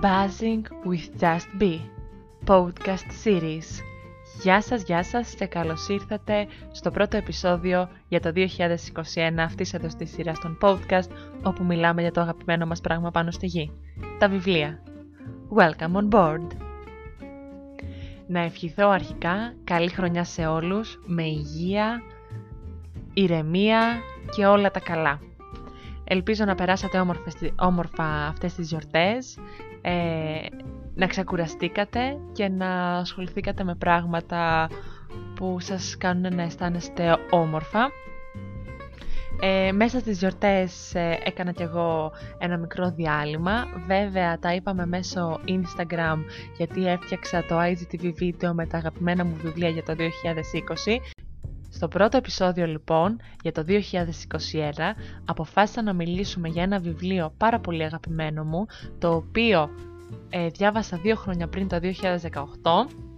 Buzzing 0.00 0.66
with 0.84 1.10
Just 1.20 1.48
Be 1.58 1.80
Podcast 2.46 3.06
Series 3.24 3.82
Γεια 4.42 4.62
σας, 4.62 4.82
γεια 4.82 5.02
σας 5.02 5.34
και 5.34 5.46
καλώς 5.46 5.88
ήρθατε 5.88 6.46
στο 6.72 6.90
πρώτο 6.90 7.16
επεισόδιο 7.16 7.88
για 8.08 8.20
το 8.20 8.32
2021 8.34 8.46
αυτής 9.36 9.74
εδώ 9.74 9.88
στη 9.88 10.06
σειρά 10.06 10.32
των 10.32 10.58
podcast 10.60 11.08
όπου 11.42 11.64
μιλάμε 11.64 12.00
για 12.00 12.12
το 12.12 12.20
αγαπημένο 12.20 12.66
μας 12.66 12.80
πράγμα 12.80 13.10
πάνω 13.10 13.30
στη 13.30 13.46
γη, 13.46 13.72
τα 14.18 14.28
βιβλία. 14.28 14.82
Welcome 15.56 15.92
on 15.92 16.08
board! 16.10 16.46
Να 18.26 18.40
ευχηθώ 18.40 18.88
αρχικά 18.88 19.54
καλή 19.64 19.88
χρονιά 19.88 20.24
σε 20.24 20.46
όλους, 20.46 21.00
με 21.06 21.22
υγεία, 21.22 22.02
ηρεμία 23.14 24.00
και 24.36 24.46
όλα 24.46 24.70
τα 24.70 24.80
καλά. 24.80 25.20
Ελπίζω 26.04 26.44
να 26.44 26.54
περάσατε 26.54 26.98
όμορφες, 26.98 27.34
όμορφα 27.58 28.04
αυτές 28.04 28.54
τις 28.54 28.68
γιορτές, 28.68 29.38
ε, 29.80 30.46
να 30.94 31.06
ξεκουραστήκατε 31.06 32.18
και 32.32 32.48
να 32.48 32.96
ασχοληθήκατε 32.96 33.64
με 33.64 33.74
πράγματα 33.74 34.68
που 35.34 35.56
σας 35.60 35.96
κάνουν 35.96 36.34
να 36.34 36.42
αισθάνεστε 36.42 37.16
όμορφα. 37.30 37.90
Ε, 39.42 39.72
μέσα 39.72 39.98
στις 39.98 40.18
γιορτές 40.18 40.94
ε, 40.94 41.18
έκανα 41.24 41.52
κι 41.52 41.62
εγώ 41.62 42.12
ένα 42.38 42.56
μικρό 42.56 42.90
διάλειμμα. 42.90 43.64
Βέβαια 43.86 44.38
τα 44.38 44.54
είπαμε 44.54 44.86
μέσω 44.86 45.40
Instagram 45.46 46.18
γιατί 46.56 46.86
έφτιαξα 46.86 47.44
το 47.48 47.58
IGTV 47.60 48.12
βίντεο 48.14 48.54
με 48.54 48.66
τα 48.66 48.76
αγαπημένα 48.78 49.24
μου 49.24 49.36
βιβλία 49.42 49.68
για 49.68 49.82
το 49.82 49.94
2020 49.98 50.96
στο 51.70 51.88
πρώτο 51.88 52.16
επεισόδιο 52.16 52.66
λοιπόν 52.66 53.20
για 53.42 53.52
το 53.52 53.64
2021 53.68 53.72
αποφάσισα 55.24 55.82
να 55.82 55.92
μιλήσουμε 55.92 56.48
για 56.48 56.62
ένα 56.62 56.78
βιβλίο 56.78 57.32
πάρα 57.36 57.58
πολύ 57.58 57.82
αγαπημένο 57.84 58.44
μου 58.44 58.66
το 58.98 59.14
οποίο 59.14 59.70
ε, 60.30 60.46
διάβασα 60.46 60.96
δύο 60.96 61.16
χρόνια 61.16 61.48
πριν 61.48 61.68
το 61.68 61.78
2018 61.82 63.10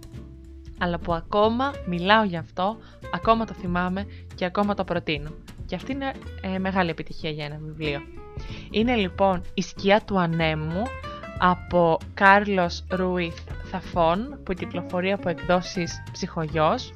αλλά 0.77 0.97
που 0.99 1.13
ακόμα 1.13 1.73
μιλάω 1.85 2.23
για 2.23 2.39
αυτό, 2.39 2.77
ακόμα 3.13 3.45
το 3.45 3.53
θυμάμαι 3.53 4.05
και 4.35 4.45
ακόμα 4.45 4.73
το 4.73 4.83
προτείνω. 4.83 5.29
Και 5.65 5.75
αυτή 5.75 5.91
είναι 5.91 6.11
ε, 6.41 6.59
μεγάλη 6.59 6.89
επιτυχία 6.89 7.29
για 7.29 7.45
ένα 7.45 7.57
βιβλίο. 7.61 7.99
Είναι 8.71 8.95
λοιπόν 8.95 9.41
«Η 9.53 9.61
σκιά 9.61 10.01
του 10.05 10.19
ανέμου» 10.19 10.81
από 11.39 11.97
Κάρλος 12.13 12.83
Ρουίθ 12.89 13.39
Θαφών 13.63 14.39
που 14.43 14.53
κυκλοφορεί 14.53 15.11
από 15.11 15.29
εκδόσεις 15.29 16.03
Ψυχογιός 16.11 16.93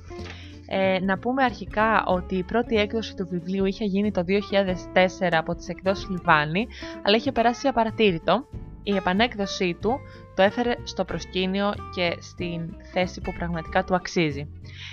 ε, 0.68 1.00
να 1.02 1.18
πούμε 1.18 1.44
αρχικά 1.44 2.04
ότι 2.06 2.36
η 2.36 2.44
πρώτη 2.44 2.76
έκδοση 2.76 3.16
του 3.16 3.28
βιβλίου 3.28 3.66
είχε 3.66 3.86
γίνει 3.86 4.12
το 4.12 4.24
2004 4.28 5.30
από 5.32 5.56
τις 5.56 5.68
εκδόσεις 5.68 6.10
Λιβάνι, 6.10 6.68
αλλά 7.04 7.16
είχε 7.16 7.32
περάσει 7.32 7.68
απαρατήρητο. 7.68 8.46
Η 8.84 8.96
επανέκδοσή 8.96 9.78
του 9.82 10.00
το 10.36 10.44
έφερε 10.44 10.74
στο 10.84 11.06
προσκήνιο 11.06 11.74
και 11.96 12.18
στην 12.20 12.76
θέση 12.94 13.22
που 13.22 13.34
πραγματικά 13.34 13.84
του 13.84 13.96
αξίζει. 13.96 14.48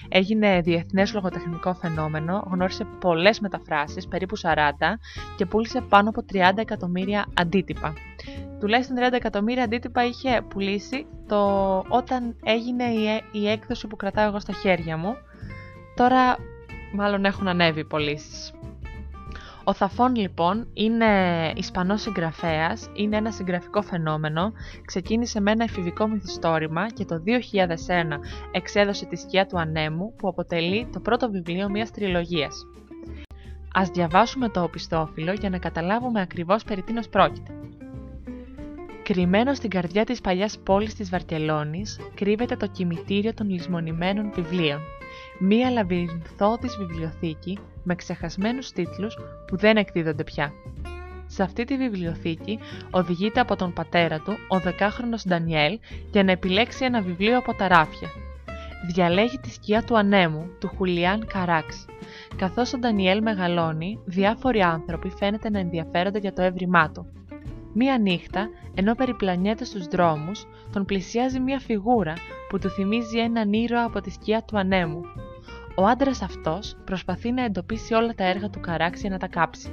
Έγινε 0.08 0.60
διεθνές 0.60 1.14
λογοτεχνικό 1.14 1.74
φαινόμενο, 1.74 2.48
γνώρισε 2.50 2.86
πολλές 3.00 3.40
μεταφράσεις, 3.40 4.08
περίπου 4.08 4.38
40, 4.38 4.52
και 5.36 5.46
πούλησε 5.46 5.80
πάνω 5.88 6.08
από 6.08 6.24
30 6.32 6.38
εκατομμύρια 6.56 7.26
αντίτυπα. 7.34 7.92
Τουλάχιστον 8.60 8.96
30 8.98 9.12
εκατομμύρια 9.12 9.62
αντίτυπα 9.62 10.04
είχε 10.04 10.42
πουλήσει 10.48 11.06
το... 11.26 11.76
όταν 11.88 12.36
έγινε 12.44 12.84
η, 12.84 13.22
η 13.32 13.48
έκδοση 13.48 13.86
που 13.86 13.96
κρατάω 13.96 14.26
εγώ 14.26 14.40
στα 14.40 14.52
χέρια 14.52 14.96
μου, 14.96 15.16
Τώρα 15.94 16.36
μάλλον 16.92 17.24
έχουν 17.24 17.48
ανέβει 17.48 17.80
οι 17.80 17.84
πωλήσεις. 17.84 18.52
Ο 19.64 19.72
Θαφών 19.72 20.14
λοιπόν 20.14 20.66
είναι 20.72 21.06
Ισπανός 21.56 22.00
συγγραφέας, 22.00 22.88
είναι 22.94 23.16
ένα 23.16 23.30
συγγραφικό 23.30 23.82
φαινόμενο, 23.82 24.52
ξεκίνησε 24.84 25.40
με 25.40 25.50
ένα 25.50 25.64
εφηβικό 25.64 26.08
μυθιστόρημα 26.08 26.90
και 26.90 27.04
το 27.04 27.22
2001 27.26 28.18
εξέδωσε 28.52 29.06
τη 29.06 29.16
σκιά 29.16 29.46
του 29.46 29.58
ανέμου 29.58 30.14
που 30.16 30.28
αποτελεί 30.28 30.88
το 30.92 31.00
πρώτο 31.00 31.30
βιβλίο 31.30 31.68
μιας 31.68 31.90
τριλογίας. 31.90 32.66
Ας 33.72 33.88
διαβάσουμε 33.88 34.48
το 34.48 34.62
οπιστόφυλλο 34.62 35.32
για 35.32 35.50
να 35.50 35.58
καταλάβουμε 35.58 36.20
ακριβώς 36.20 36.64
περί 36.64 36.82
τίνος 36.82 37.08
πρόκειται. 37.08 37.52
Κρυμμένο 39.04 39.54
στην 39.54 39.70
καρδιά 39.70 40.04
της 40.04 40.20
παλιάς 40.20 40.58
πόλης 40.58 40.94
της 40.94 41.10
Βαρκελόνης 41.10 42.00
κρύβεται 42.14 42.56
το 42.56 42.66
κημητήριο 42.66 43.34
των 43.34 43.48
λησμονημένων 43.48 44.32
βιβλίων 44.34 44.80
μία 45.38 45.70
λαβυρινθώδης 45.70 46.76
βιβλιοθήκη 46.76 47.58
με 47.82 47.94
ξεχασμένους 47.94 48.72
τίτλους 48.72 49.18
που 49.46 49.56
δεν 49.56 49.76
εκδίδονται 49.76 50.24
πια. 50.24 50.52
Σε 51.26 51.42
αυτή 51.42 51.64
τη 51.64 51.76
βιβλιοθήκη 51.76 52.58
οδηγείται 52.90 53.40
από 53.40 53.56
τον 53.56 53.72
πατέρα 53.72 54.18
του, 54.18 54.36
ο 54.48 54.58
δεκάχρονος 54.58 55.24
Ντανιέλ, 55.28 55.78
για 56.12 56.24
να 56.24 56.32
επιλέξει 56.32 56.84
ένα 56.84 57.00
βιβλίο 57.00 57.38
από 57.38 57.54
τα 57.54 57.68
ράφια. 57.68 58.08
Διαλέγει 58.94 59.38
τη 59.38 59.50
σκιά 59.50 59.82
του 59.82 59.98
ανέμου, 59.98 60.46
του 60.60 60.68
Χουλιάν 60.76 61.26
Καράξ. 61.26 61.86
Καθώς 62.36 62.72
ο 62.72 62.78
Ντανιέλ 62.78 63.22
μεγαλώνει, 63.22 63.98
διάφοροι 64.04 64.60
άνθρωποι 64.60 65.08
φαίνεται 65.08 65.50
να 65.50 65.58
ενδιαφέρονται 65.58 66.18
για 66.18 66.32
το 66.32 66.42
έβριμά 66.42 66.90
του. 66.90 67.06
Μία 67.76 67.98
νύχτα, 67.98 68.48
ενώ 68.74 68.94
περιπλανιέται 68.94 69.64
στους 69.64 69.86
δρόμους, 69.86 70.46
τον 70.72 70.84
πλησιάζει 70.84 71.40
μία 71.40 71.58
φιγούρα 71.58 72.14
που 72.48 72.58
του 72.58 72.70
θυμίζει 72.70 73.18
έναν 73.18 73.52
ήρωα 73.52 73.84
από 73.84 74.00
τη 74.00 74.10
σκιά 74.10 74.42
του 74.42 74.58
ανέμου. 74.58 75.00
Ο 75.76 75.86
άντρας 75.86 76.22
αυτός 76.22 76.76
προσπαθεί 76.84 77.32
να 77.32 77.44
εντοπίσει 77.44 77.94
όλα 77.94 78.14
τα 78.14 78.24
έργα 78.24 78.50
του 78.50 78.60
Καράξ 78.60 79.02
να 79.02 79.18
τα 79.18 79.26
κάψει. 79.26 79.72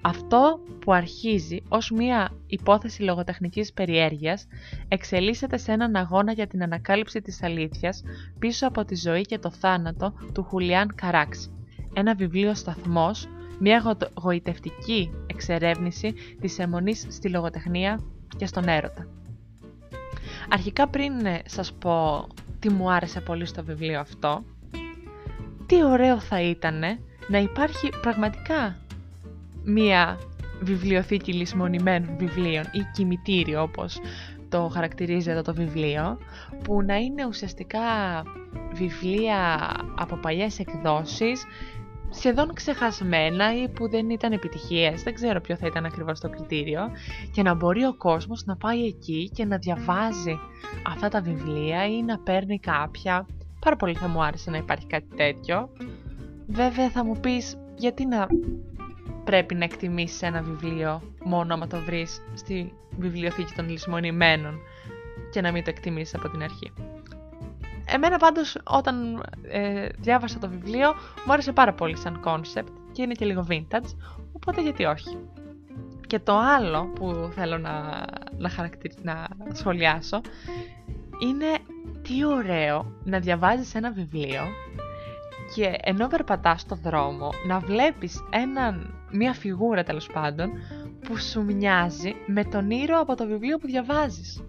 Αυτό 0.00 0.60
που 0.80 0.92
αρχίζει 0.92 1.62
ως 1.68 1.90
μία 1.90 2.30
υπόθεση 2.46 3.02
λογοτεχνικής 3.02 3.72
περιέργειας 3.72 4.46
εξελίσσεται 4.88 5.56
σε 5.56 5.72
έναν 5.72 5.96
αγώνα 5.96 6.32
για 6.32 6.46
την 6.46 6.62
ανακάλυψη 6.62 7.20
της 7.20 7.42
αλήθειας 7.42 8.02
πίσω 8.38 8.66
από 8.66 8.84
τη 8.84 8.96
ζωή 8.96 9.22
και 9.22 9.38
το 9.38 9.50
θάνατο 9.50 10.14
του 10.34 10.42
Χουλιάν 10.42 10.94
Καράξ. 10.94 11.50
Ένα 11.94 12.14
βιβλίο 12.14 12.54
σταθμός, 12.54 13.28
μια 13.58 13.96
γοητευτική 14.14 15.10
εξερεύνηση 15.26 16.14
της 16.40 16.58
αιμονής 16.58 17.06
στη 17.10 17.28
λογοτεχνία 17.28 18.00
και 18.36 18.46
στον 18.46 18.68
έρωτα. 18.68 19.06
Αρχικά 20.48 20.88
πριν 20.88 21.26
ε, 21.26 21.42
σας 21.46 21.72
πω 21.72 22.26
τι 22.58 22.70
μου 22.70 22.92
άρεσε 22.92 23.20
πολύ 23.20 23.46
στο 23.46 23.64
βιβλίο 23.64 24.00
αυτό, 24.00 24.42
τι 25.66 25.84
ωραίο 25.84 26.20
θα 26.20 26.40
ήταν 26.42 26.80
να 27.28 27.38
υπάρχει 27.38 27.88
πραγματικά 28.00 28.76
μία 29.64 30.18
βιβλιοθήκη 30.60 31.32
λησμονημένων 31.32 32.16
βιβλίων 32.18 32.64
ή 32.72 32.80
κημητήριο 32.92 33.62
όπως 33.62 33.98
το 34.48 34.68
χαρακτηρίζει 34.72 35.30
εδώ 35.30 35.42
το 35.42 35.54
βιβλίο 35.54 36.18
που 36.64 36.82
να 36.82 36.96
είναι 36.96 37.26
ουσιαστικά 37.26 37.80
βιβλία 38.72 39.70
από 39.94 40.16
παλιές 40.16 40.58
εκδόσεις 40.58 41.44
σχεδόν 42.10 42.52
ξεχασμένα 42.52 43.62
ή 43.62 43.68
που 43.68 43.88
δεν 43.88 44.10
ήταν 44.10 44.32
επιτυχίες, 44.32 45.02
δεν 45.02 45.14
ξέρω 45.14 45.40
ποιο 45.40 45.56
θα 45.56 45.66
ήταν 45.66 45.84
ακριβώς 45.84 46.20
το 46.20 46.28
κριτήριο 46.28 46.80
και 47.32 47.42
να 47.42 47.54
μπορεί 47.54 47.84
ο 47.84 47.94
κόσμος 47.96 48.44
να 48.44 48.56
πάει 48.56 48.84
εκεί 48.84 49.30
και 49.34 49.44
να 49.44 49.56
διαβάζει 49.56 50.38
αυτά 50.86 51.08
τα 51.08 51.20
βιβλία 51.20 51.86
ή 51.86 52.02
να 52.02 52.18
παίρνει 52.18 52.58
κάποια. 52.58 53.26
Πάρα 53.60 53.76
πολύ 53.76 53.94
θα 53.94 54.08
μου 54.08 54.22
άρεσε 54.22 54.50
να 54.50 54.56
υπάρχει 54.56 54.86
κάτι 54.86 55.16
τέτοιο. 55.16 55.68
Βέβαια 56.46 56.90
θα 56.90 57.04
μου 57.04 57.20
πεις 57.20 57.56
γιατί 57.76 58.06
να 58.06 58.26
πρέπει 59.24 59.54
να 59.54 59.64
εκτιμήσεις 59.64 60.22
ένα 60.22 60.42
βιβλίο 60.42 61.02
μόνο 61.24 61.54
άμα 61.54 61.66
το 61.66 61.78
βρεις 61.78 62.22
στη 62.34 62.72
βιβλιοθήκη 62.98 63.52
των 63.54 63.68
λησμονημένων 63.70 64.58
και 65.32 65.40
να 65.40 65.52
μην 65.52 65.64
το 65.64 65.70
εκτιμήσεις 65.70 66.14
από 66.14 66.28
την 66.28 66.42
αρχή; 66.42 66.72
Εμένα 67.90 68.16
πάντως 68.16 68.56
όταν 68.64 69.24
ε, 69.42 69.86
διάβασα 69.98 70.38
το 70.38 70.48
βιβλίο 70.48 70.94
μου 71.26 71.32
άρεσε 71.32 71.52
πάρα 71.52 71.72
πολύ 71.72 71.96
σαν 71.96 72.20
concept 72.24 72.72
και 72.92 73.02
είναι 73.02 73.14
και 73.14 73.24
λίγο 73.24 73.46
vintage, 73.50 73.94
οπότε 74.32 74.62
γιατί 74.62 74.84
όχι. 74.84 75.18
Και 76.06 76.18
το 76.18 76.38
άλλο 76.38 76.86
που 76.94 77.30
θέλω 77.34 77.58
να, 77.58 78.04
να, 78.36 78.50
να 79.02 79.26
σχολιάσω 79.52 80.20
είναι 81.22 81.46
τι 82.02 82.24
ωραίο 82.24 82.92
να 83.04 83.18
διαβάζεις 83.18 83.74
ένα 83.74 83.92
βιβλίο 83.92 84.42
και 85.54 85.74
ενώ 85.82 86.06
περπατάς 86.06 86.60
στο 86.60 86.74
δρόμο 86.74 87.30
να 87.46 87.58
βλέπεις 87.58 88.24
έναν, 88.30 88.94
μια 89.10 89.32
φιγούρα 89.32 89.82
τέλος 89.82 90.06
πάντων 90.12 90.50
που 91.00 91.16
σου 91.18 91.44
μοιάζει 91.44 92.14
με 92.26 92.44
τον 92.44 92.70
ήρωα 92.70 93.00
από 93.00 93.14
το 93.14 93.26
βιβλίο 93.26 93.58
που 93.58 93.66
διαβάζεις. 93.66 94.42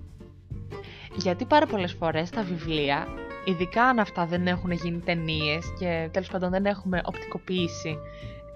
Γιατί 1.15 1.45
πάρα 1.45 1.65
πολλές 1.65 1.93
φορές 1.93 2.29
τα 2.29 2.43
βιβλία 2.43 3.07
ειδικά 3.45 3.83
αν 3.83 3.99
αυτά 3.99 4.25
δεν 4.25 4.47
έχουν 4.47 4.71
γίνει 4.71 4.99
ταινίες 4.99 5.73
και 5.79 6.09
τέλος 6.11 6.27
πάντων 6.29 6.49
δεν 6.49 6.65
έχουμε 6.65 7.01
οπτικοποιήσει 7.05 7.97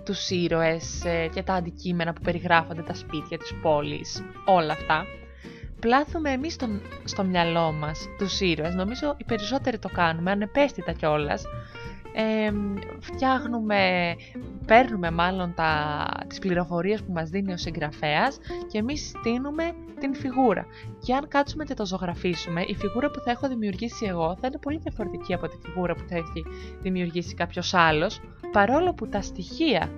τους 0.05 0.29
ήρωες 0.29 1.05
ε, 1.05 1.27
και 1.33 1.43
τα 1.43 1.53
αντικείμενα 1.53 2.13
που 2.13 2.21
περιγράφονται, 2.21 2.81
τα 2.81 2.93
σπίτια 2.93 3.37
της 3.37 3.55
πόλης, 3.61 4.23
όλα 4.45 4.71
αυτά, 4.71 5.05
πλάθουμε 5.79 6.31
εμείς 6.31 6.53
στο, 6.53 6.67
στο 7.03 7.23
μυαλό 7.23 7.71
μας 7.71 8.07
τους 8.17 8.39
ήρωες, 8.39 8.75
νομίζω 8.75 9.15
οι 9.17 9.23
περισσότεροι 9.23 9.79
το 9.79 9.89
κάνουμε, 9.93 10.31
ανεπαίσθητα 10.31 10.91
κιόλας. 10.91 11.43
Ε, 12.13 12.51
φτιάχνουμε, 12.99 14.13
παίρνουμε 14.65 15.11
μάλλον 15.11 15.53
τα, 15.55 16.05
τις 16.27 16.39
πληροφορίες 16.39 17.03
που 17.03 17.11
μας 17.11 17.29
δίνει 17.29 17.53
ο 17.53 17.57
συγγραφέας 17.57 18.37
και 18.71 18.77
εμείς 18.77 19.07
στείνουμε 19.07 19.71
την 19.99 20.15
φιγούρα. 20.15 20.65
Και 20.99 21.13
αν 21.13 21.27
κάτσουμε 21.27 21.63
και 21.63 21.73
το 21.73 21.85
ζωγραφίσουμε, 21.85 22.61
η 22.61 22.75
φιγούρα 22.75 23.11
που 23.11 23.19
θα 23.19 23.31
έχω 23.31 23.47
δημιουργήσει 23.47 24.05
εγώ 24.05 24.37
θα 24.39 24.47
είναι 24.47 24.57
πολύ 24.57 24.77
διαφορετική 24.77 25.33
από 25.33 25.47
τη 25.47 25.57
φιγούρα 25.63 25.93
που 25.93 26.03
θα 26.09 26.15
έχει 26.15 26.45
δημιουργήσει 26.81 27.33
κάποιος 27.33 27.73
άλλος, 27.73 28.21
παρόλο 28.51 28.93
που 28.93 29.07
τα 29.07 29.21
στοιχεία 29.21 29.89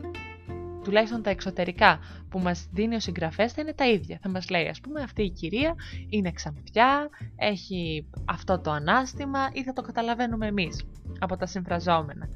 τουλάχιστον 0.85 1.21
τα 1.21 1.29
εξωτερικά 1.29 1.99
που 2.29 2.39
μας 2.39 2.67
δίνει 2.71 2.95
ο 2.95 2.99
συγγραφέας 2.99 3.53
θα 3.53 3.61
είναι 3.61 3.73
τα 3.73 3.87
ίδια. 3.89 4.19
Θα 4.21 4.29
μας 4.29 4.49
λέει 4.49 4.67
ας 4.67 4.79
πούμε 4.81 5.01
αυτή 5.01 5.23
η 5.23 5.29
κυρία 5.29 5.75
είναι 6.09 6.31
ξανθιά, 6.31 7.09
έχει 7.35 8.05
αυτό 8.25 8.59
το 8.59 8.71
ανάστημα 8.71 9.49
ή 9.53 9.63
θα 9.63 9.73
το 9.73 9.81
καταλαβαίνουμε 9.81 10.47
εμείς 10.47 10.85
από 11.19 11.37
τα 11.37 11.45
συμφραζόμενα. 11.45 12.29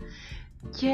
Και 0.77 0.93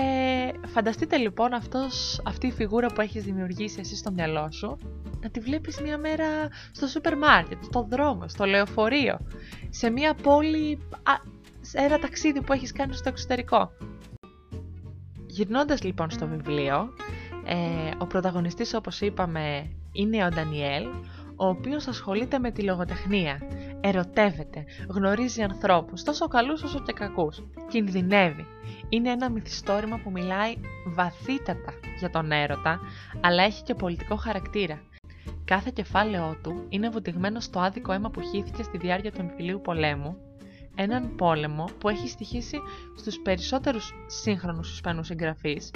φανταστείτε 0.68 1.18
λοιπόν 1.18 1.54
αυτός, 1.54 2.22
αυτή 2.26 2.48
η 2.48 2.52
φιγούρα 2.52 2.88
που 2.88 3.02
έχεις 3.02 3.24
δημιουργήσει 3.24 3.80
εσύ 3.80 3.96
στο 3.96 4.12
μυαλό 4.12 4.52
σου 4.52 4.78
να 5.26 5.32
τη 5.32 5.40
βλέπεις 5.40 5.82
μια 5.82 5.98
μέρα 5.98 6.26
στο 6.72 6.88
σούπερ 6.88 7.18
μάρκετ, 7.18 7.64
στο 7.64 7.88
δρόμο, 7.90 8.28
στο 8.28 8.46
λεωφορείο, 8.46 9.18
σε 9.70 9.90
μια 9.90 10.14
πόλη, 10.14 10.80
σε 11.62 11.78
ένα 11.78 12.00
ταξίδι 12.00 12.42
που 12.42 12.54
έχεις 12.54 12.72
κάνει 12.72 12.94
στο 12.94 13.10
εξωτερικό. 13.10 13.72
Γυρνώντας 15.28 15.84
λοιπόν 15.84 16.10
στο 16.10 16.28
βιβλίο, 16.28 16.90
ε, 17.46 17.56
ο 17.98 18.06
πρωταγωνιστής 18.06 18.74
όπως 18.74 19.02
είπαμε 19.02 19.72
είναι 19.92 20.26
ο 20.26 20.30
Ντανιέλ, 20.30 20.86
ο 21.36 21.48
οποίος 21.48 21.88
ασχολείται 21.88 22.40
με 22.40 22.52
τη 22.52 22.62
λογοτεχνία, 22.62 23.42
ερωτεύεται, 23.88 24.66
γνωρίζει 24.90 25.42
ανθρώπους, 25.42 26.04
τόσο 26.04 26.28
καλούς 26.28 26.64
όσο 26.64 26.80
και 26.84 26.94
κακούς, 26.94 27.44
κινδυνεύει. 27.68 28.46
Είναι 28.90 29.10
ένα 29.10 29.30
μυθιστόρημα 29.30 30.00
που 30.04 30.12
μιλάει 30.12 30.56
βαθύτατα 30.86 31.74
για 32.00 32.10
τον 32.10 32.32
έρωτα, 32.32 32.80
αλλά 33.22 33.44
έχει 33.44 33.64
και 33.64 33.74
πολιτικό 33.74 34.16
χαρακτήρα. 34.16 34.82
Κάθε 35.46 35.72
κεφάλαιό 35.74 36.38
του 36.44 36.66
είναι 36.70 36.90
βουτυγμένο 36.90 37.40
στο 37.40 37.60
άδικο 37.60 37.92
αίμα 37.92 38.10
που 38.10 38.22
χύθηκε 38.22 38.64
στη 38.64 38.78
διάρκεια 38.78 39.12
του 39.12 39.22
εμφυλίου 39.22 39.62
πολέμου, 39.62 40.18
έναν 40.76 41.16
πόλεμο 41.16 41.70
που 41.80 41.90
έχει 41.90 42.08
στοιχήσει 42.08 42.58
στους 42.98 43.20
περισσότερους 43.20 43.94
σύγχρονους 44.06 44.74
Ισπανούς 44.74 45.08
συγγραφείς, 45.08 45.72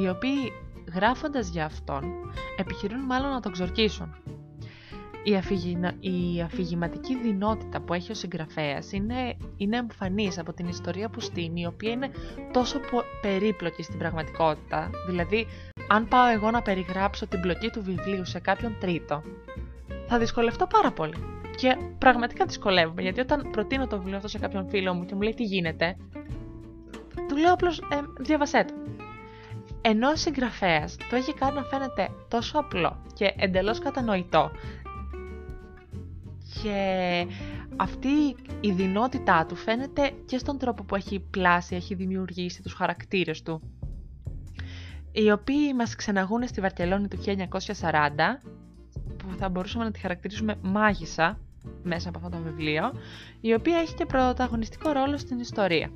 οι 0.00 0.08
οποίοι 0.08 0.52
γράφοντας 0.94 1.48
για 1.48 1.64
αυτόν, 1.64 2.04
επιχειρούν 2.56 3.00
μάλλον 3.00 3.30
να 3.30 3.40
τον 3.40 3.52
ξορκίσουν. 3.52 4.14
Η, 5.28 5.36
αφηγημα... 5.36 5.92
η 6.00 6.40
αφηγηματική 6.40 7.16
δυνότητα 7.16 7.80
που 7.80 7.94
έχει 7.94 8.10
ο 8.10 8.14
συγγραφέας 8.14 8.92
είναι, 8.92 9.36
είναι 9.56 9.76
εμφανής 9.76 10.38
από 10.38 10.52
την 10.52 10.68
ιστορία 10.68 11.08
που 11.08 11.20
στείνει, 11.20 11.60
η 11.60 11.66
οποία 11.66 11.90
είναι 11.90 12.10
τόσο 12.52 12.80
περίπλοκη 13.20 13.82
στην 13.82 13.98
πραγματικότητα. 13.98 14.90
Δηλαδή, 15.08 15.46
αν 15.88 16.08
πάω 16.08 16.26
εγώ 16.26 16.50
να 16.50 16.62
περιγράψω 16.62 17.26
την 17.26 17.40
πλοκή 17.40 17.70
του 17.70 17.82
βιβλίου 17.82 18.24
σε 18.24 18.38
κάποιον 18.38 18.76
τρίτο, 18.80 19.22
θα 20.06 20.18
δυσκολευτώ 20.18 20.66
πάρα 20.66 20.92
πολύ. 20.92 21.16
Και 21.56 21.76
πραγματικά 21.98 22.44
δυσκολεύομαι, 22.44 23.02
γιατί 23.02 23.20
όταν 23.20 23.48
προτείνω 23.50 23.86
το 23.86 23.98
βιβλίο 23.98 24.16
αυτό 24.16 24.28
σε 24.28 24.38
κάποιον 24.38 24.68
φίλο 24.68 24.94
μου 24.94 25.04
και 25.04 25.14
μου 25.14 25.20
λέει 25.20 25.34
τι 25.34 25.44
γίνεται, 25.44 25.96
του 27.28 27.36
λέω 27.36 27.52
απλώς 27.52 27.78
ε, 27.78 28.00
διαβασέ 28.18 28.64
το 28.64 28.74
ενώ 29.88 30.08
ο 30.08 30.16
συγγραφέας 30.16 30.96
το 31.10 31.16
έχει 31.16 31.34
κάνει 31.34 31.54
να 31.54 31.62
φαίνεται 31.62 32.08
τόσο 32.28 32.58
απλό 32.58 32.96
και 33.14 33.34
εντελώς 33.36 33.78
κατανοητό 33.78 34.50
και 36.66 37.26
αυτή 37.76 38.36
η 38.60 38.70
δυνότητά 38.70 39.46
του 39.46 39.56
φαίνεται 39.56 40.10
και 40.24 40.38
στον 40.38 40.58
τρόπο 40.58 40.84
που 40.84 40.94
έχει 40.94 41.20
πλάσει, 41.20 41.74
έχει 41.74 41.94
δημιουργήσει 41.94 42.62
τους 42.62 42.72
χαρακτήρες 42.72 43.42
του 43.42 43.60
οι 45.12 45.30
οποίοι 45.30 45.72
μας 45.76 45.94
ξεναγούν 45.94 46.46
στη 46.46 46.60
Βαρκελόνη 46.60 47.08
του 47.08 47.18
1940 47.24 47.38
που 49.16 49.36
θα 49.38 49.48
μπορούσαμε 49.48 49.84
να 49.84 49.90
τη 49.90 50.00
χαρακτηρίσουμε 50.00 50.54
μάγισσα 50.62 51.38
μέσα 51.82 52.08
από 52.08 52.18
αυτό 52.18 52.30
το 52.30 52.42
βιβλίο 52.42 52.92
η 53.40 53.54
οποία 53.54 53.78
έχει 53.78 53.94
και 53.94 54.06
πρωταγωνιστικό 54.06 54.92
ρόλο 54.92 55.18
στην 55.18 55.38
ιστορία. 55.38 55.90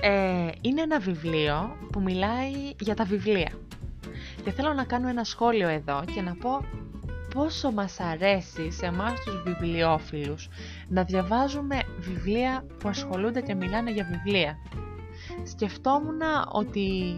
Ε, 0.00 0.48
είναι 0.60 0.80
ένα 0.80 0.98
βιβλίο 0.98 1.76
που 1.92 2.00
μιλάει 2.02 2.52
για 2.80 2.94
τα 2.94 3.04
βιβλία. 3.04 3.52
Και 4.44 4.50
θέλω 4.50 4.72
να 4.72 4.84
κάνω 4.84 5.08
ένα 5.08 5.24
σχόλιο 5.24 5.68
εδώ 5.68 6.04
και 6.14 6.20
να 6.20 6.34
πω 6.34 6.64
πόσο 7.34 7.70
μας 7.72 8.00
αρέσει 8.00 8.70
σε 8.70 8.86
εμάς 8.86 9.20
τους 9.24 9.42
βιβλιοφίλους 9.42 10.48
να 10.88 11.04
διαβάζουμε 11.04 11.78
βιβλία 11.98 12.64
που 12.78 12.88
ασχολούνται 12.88 13.40
και 13.40 13.54
μιλάνε 13.54 13.90
για 13.90 14.04
βιβλία. 14.10 14.58
Σκεφτόμουν 15.44 16.20
ότι 16.52 17.14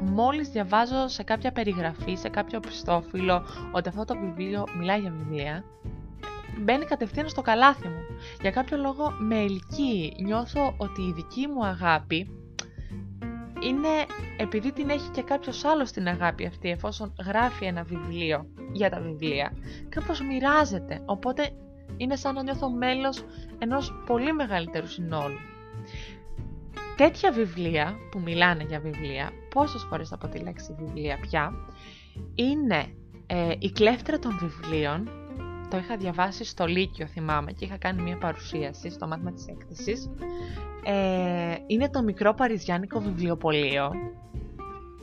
μόλις 0.00 0.48
διαβάζω 0.48 1.08
σε 1.08 1.22
κάποια 1.22 1.52
περιγραφή, 1.52 2.14
σε 2.14 2.28
κάποιο 2.28 2.60
πιστόφυλλο 2.60 3.42
ότι 3.72 3.88
αυτό 3.88 4.04
το 4.04 4.16
βιβλίο 4.18 4.64
μιλάει 4.78 5.00
για 5.00 5.14
βιβλία, 5.18 5.64
μπαίνει 6.58 6.84
κατευθείαν 6.84 7.28
στο 7.28 7.42
καλάθι 7.42 7.88
μου. 7.88 8.02
Για 8.40 8.50
κάποιο 8.50 8.76
λόγο 8.76 9.10
με 9.18 9.38
ελκύει. 9.38 10.16
Νιώθω 10.20 10.74
ότι 10.76 11.02
η 11.02 11.12
δική 11.12 11.46
μου 11.46 11.64
αγάπη 11.64 12.41
είναι 13.68 13.88
επειδή 14.36 14.72
την 14.72 14.88
έχει 14.88 15.10
και 15.10 15.22
κάποιος 15.22 15.64
άλλος 15.64 15.90
την 15.90 16.08
αγάπη 16.08 16.46
αυτή 16.46 16.70
εφόσον 16.70 17.14
γράφει 17.26 17.64
ένα 17.64 17.82
βιβλίο 17.82 18.46
για 18.72 18.90
τα 18.90 19.00
βιβλία 19.00 19.52
κάπως 19.88 20.20
μοιράζεται. 20.20 21.02
Οπότε 21.04 21.50
είναι 21.96 22.16
σαν 22.16 22.34
να 22.34 22.42
νιώθω 22.42 22.70
μέλος 22.70 23.24
ενός 23.58 24.02
πολύ 24.06 24.32
μεγαλύτερου 24.32 24.86
συνόλου. 24.86 25.38
Τέτοια 26.96 27.32
βιβλία 27.32 27.94
που 28.10 28.20
μιλάνε 28.20 28.64
για 28.68 28.80
βιβλία 28.80 29.30
πόσες 29.54 29.86
φορές 29.88 30.08
θα 30.08 30.18
πω 30.18 30.28
τη 30.28 30.38
λέξη 30.38 30.74
βιβλία 30.78 31.18
πια 31.20 31.52
είναι 32.34 32.94
ε, 33.26 33.54
η 33.58 33.70
κλέφτρα 33.70 34.18
των 34.18 34.38
βιβλίων 34.38 35.08
το 35.72 35.78
είχα 35.78 35.96
διαβάσει 35.96 36.44
στο 36.44 36.66
Λύκειο 36.66 37.06
θυμάμαι 37.06 37.52
και 37.52 37.64
είχα 37.64 37.76
κάνει 37.76 38.02
μια 38.02 38.18
παρουσίαση 38.18 38.90
στο 38.90 39.06
μάθημα 39.06 39.32
της 39.32 39.46
έκθεσης. 39.46 40.10
Ε, 40.84 41.41
είναι 41.66 41.90
το 41.90 42.02
μικρό 42.02 42.34
παριζιάνικο 42.34 43.00
βιβλιοπωλείο, 43.00 43.92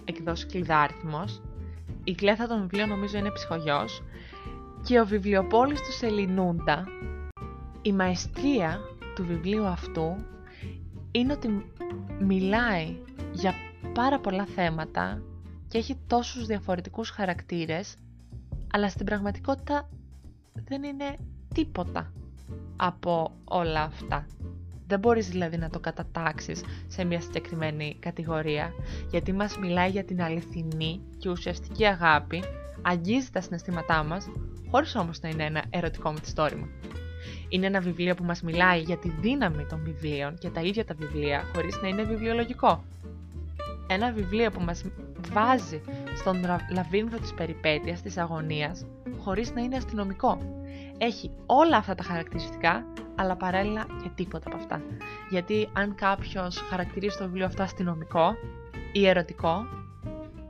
εκδόση 0.06 0.46
κλειδάριθμος. 0.46 1.42
Η 2.04 2.16
κλέθα 2.16 2.48
των 2.48 2.62
βιβλίων 2.62 2.90
νομίζω 2.90 3.18
είναι 3.18 3.32
ψυχογιός 3.32 4.04
και 4.84 5.00
ο 5.00 5.06
βιβλιοπόλης 5.06 5.82
του 5.82 5.92
Σελινούντα. 5.92 6.84
Η 7.82 7.94
μαεστρία 7.94 8.80
του 9.16 9.26
βιβλίου 9.26 9.66
αυτού 9.66 10.16
είναι 11.12 11.34
ότι 11.34 11.66
μιλάει 12.20 12.96
για 13.32 13.54
πάρα 13.94 14.20
πολλά 14.20 14.46
θέματα 14.46 15.22
και 15.68 15.78
έχει 15.78 15.98
τόσους 16.08 16.46
διαφορετικούς 16.46 17.10
χαρακτήρες 17.10 17.96
αλλά 18.74 18.90
στην 18.90 19.06
πραγματικότητα 19.06 19.90
δεν 20.54 20.84
είναι 20.84 21.16
τίποτα 21.54 22.12
από 22.76 23.32
όλα 23.44 23.82
αυτά. 23.82 24.26
Δεν 24.90 25.00
μπορείς 25.00 25.30
δηλαδή 25.30 25.58
να 25.58 25.70
το 25.70 25.80
κατατάξεις 25.80 26.64
σε 26.88 27.04
μια 27.04 27.22
συγκεκριμένη 27.22 27.96
κατηγορία, 28.00 28.74
γιατί 29.10 29.34
μας 29.34 29.58
μιλάει 29.58 29.90
για 29.90 30.04
την 30.04 30.22
αληθινή 30.22 31.02
και 31.18 31.30
ουσιαστική 31.30 31.86
αγάπη, 31.86 32.44
αγγίζει 32.82 33.30
τα 33.32 33.42
συναισθήματά 33.42 34.04
μας, 34.04 34.30
χωρίς 34.72 34.96
όμως 34.96 35.20
να 35.22 35.30
είναι 35.30 35.44
ένα 35.44 35.64
ερωτικό 35.70 36.12
μυθιστόρημα. 36.12 36.68
Είναι 37.50 37.66
ένα 37.66 37.80
βιβλίο 37.80 38.16
που 38.16 38.24
μας 38.24 38.42
μιλάει 38.42 38.82
για 38.82 38.98
τη 38.98 39.10
δύναμη 39.10 39.66
των 39.66 39.84
βιβλίων 39.84 40.38
και 40.38 40.50
τα 40.50 40.62
ίδια 40.62 40.86
τα 40.86 40.94
βιβλία, 40.98 41.44
χωρίς 41.56 41.80
να 41.82 41.88
είναι 41.88 42.04
βιβλιολογικό. 42.04 42.84
Ένα 43.88 44.12
βιβλίο 44.12 44.52
που 44.52 44.62
μας 44.62 44.84
βάζει 45.32 45.82
στον 46.16 46.38
λαβύρινθο 46.74 47.18
της 47.18 47.34
περιπέτειας, 47.34 48.02
της 48.02 48.18
αγωνίας, 48.18 48.86
χωρίς 49.18 49.52
να 49.54 49.62
είναι 49.62 49.76
αστυνομικό. 49.76 50.38
Έχει 51.02 51.32
όλα 51.46 51.78
αυτά 51.78 51.96
τα 51.96 52.04
χαρακτηριστικά, 52.04 52.86
αλλά 53.16 53.36
παράλληλα 53.36 53.86
και 54.04 54.10
τίποτα 54.16 54.48
από 54.48 54.58
αυτά. 54.58 54.82
Γιατί 55.30 55.70
αν 55.74 55.96
κάποιος 55.96 56.58
χαρακτηρίζει 56.70 57.18
το 57.18 57.24
βιβλίο 57.26 57.46
αυτό 57.46 57.64
αστυνομικό 57.64 58.36
ή 58.92 59.08
ερωτικό, 59.08 59.66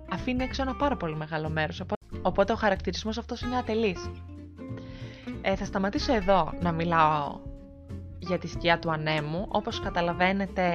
αφήνει 0.10 0.44
έξω 0.44 0.62
ένα 0.62 0.76
πάρα 0.76 0.98
πολύ 0.98 1.16
μεγάλο 1.16 1.50
μέρος, 1.50 1.84
οπότε 2.22 2.54
ο 2.54 2.56
χαρακτηρισμός 2.56 3.18
αυτός 3.18 3.42
είναι 3.42 3.56
ατελής. 3.56 4.10
Ε, 5.42 5.56
θα 5.56 5.66
σταματήσω 5.66 6.14
εδώ 6.14 6.54
να 6.62 6.72
μιλάω 6.72 7.40
για 8.20 8.38
τη 8.38 8.48
σκιά 8.48 8.80
του 8.80 8.92
ανέμου, 8.92 9.46
όπως 9.50 9.80
καταλαβαίνετε 9.80 10.72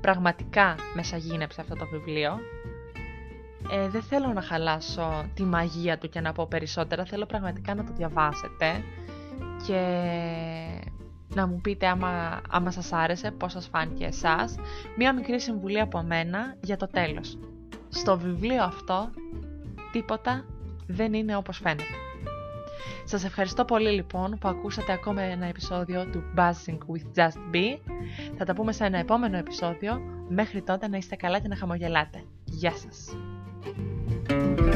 πραγματικά 0.00 0.74
μεσαγίνεψε 0.94 1.60
αυτό 1.60 1.74
το 1.74 1.86
βιβλίο 1.86 2.38
ε, 3.72 3.88
δεν 3.88 4.02
θέλω 4.02 4.32
να 4.32 4.42
χαλάσω 4.42 5.24
τη 5.34 5.42
μαγεία 5.42 5.98
του 5.98 6.08
και 6.08 6.20
να 6.20 6.32
πω 6.32 6.46
περισσότερα, 6.46 7.04
θέλω 7.04 7.26
πραγματικά 7.26 7.74
να 7.74 7.84
το 7.84 7.92
διαβάσετε 7.92 8.84
και 9.66 9.80
να 11.34 11.46
μου 11.46 11.60
πείτε 11.60 11.86
άμα, 11.86 12.40
άμα 12.50 12.70
σας 12.70 12.92
άρεσε, 12.92 13.30
πώς 13.30 13.52
σας 13.52 13.66
φάνηκε 13.66 14.04
εσάς. 14.04 14.54
Μία 14.96 15.14
μικρή 15.14 15.40
συμβουλή 15.40 15.80
από 15.80 16.02
μένα 16.02 16.56
για 16.62 16.76
το 16.76 16.86
τέλος. 16.86 17.38
Στο 17.88 18.18
βιβλίο 18.18 18.62
αυτό 18.62 19.10
τίποτα 19.92 20.44
δεν 20.86 21.12
είναι 21.12 21.36
όπως 21.36 21.58
φαίνεται. 21.58 21.84
Σας 23.04 23.24
ευχαριστώ 23.24 23.64
πολύ 23.64 23.90
λοιπόν 23.90 24.38
που 24.38 24.48
ακούσατε 24.48 24.92
ακόμα 24.92 25.22
ένα 25.22 25.46
επεισόδιο 25.46 26.06
του 26.06 26.22
Buzzing 26.36 26.78
with 26.78 27.18
Just 27.18 27.54
Be. 27.54 27.78
Θα 28.36 28.44
τα 28.44 28.54
πούμε 28.54 28.72
σε 28.72 28.84
ένα 28.84 28.98
επόμενο 28.98 29.36
επεισόδιο. 29.36 30.00
Μέχρι 30.28 30.62
τότε 30.62 30.88
να 30.88 30.96
είστε 30.96 31.16
καλά 31.16 31.38
και 31.38 31.48
να 31.48 31.56
χαμογελάτε. 31.56 32.22
Γεια 32.44 32.70
σας! 32.70 33.16
Música 33.66 34.69